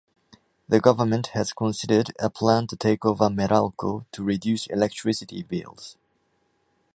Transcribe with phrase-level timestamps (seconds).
[0.67, 5.95] The government has considered a plan to take over Meralco, to reduce electricity bills.